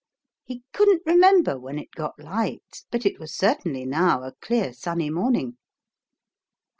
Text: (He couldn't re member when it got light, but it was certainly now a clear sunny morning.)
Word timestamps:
(He 0.43 0.63
couldn't 0.73 1.03
re 1.05 1.15
member 1.15 1.59
when 1.59 1.77
it 1.77 1.89
got 1.95 2.17
light, 2.17 2.85
but 2.89 3.05
it 3.05 3.19
was 3.19 3.37
certainly 3.37 3.85
now 3.85 4.23
a 4.23 4.33
clear 4.41 4.73
sunny 4.73 5.11
morning.) 5.11 5.59